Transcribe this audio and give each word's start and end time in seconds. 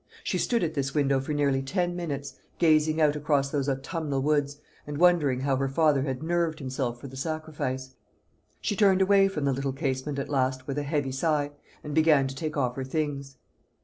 She 0.23 0.39
stood 0.39 0.63
at 0.63 0.73
this 0.73 0.95
window 0.95 1.19
for 1.19 1.31
nearly 1.31 1.61
ten 1.61 1.95
minutes, 1.95 2.33
gazing 2.57 2.99
out 2.99 3.15
across 3.15 3.51
those 3.51 3.69
autumnal 3.69 4.23
woods, 4.23 4.57
and 4.87 4.97
wondering 4.97 5.41
how 5.41 5.57
her 5.57 5.69
father 5.69 6.01
had 6.01 6.23
nerved 6.23 6.57
himself 6.57 6.99
for 6.99 7.05
the 7.07 7.15
sacrifice. 7.15 7.93
She 8.61 8.75
turned 8.75 9.03
away 9.03 9.27
from 9.27 9.45
the 9.45 9.53
little 9.53 9.73
casement 9.73 10.17
at 10.17 10.27
last 10.27 10.65
with 10.65 10.79
a 10.79 10.81
heavy 10.81 11.11
sigh, 11.11 11.51
and 11.83 11.93
began 11.93 12.25
to 12.25 12.33
take 12.35 12.57
off 12.57 12.77
her 12.77 12.83
things. 12.83 13.37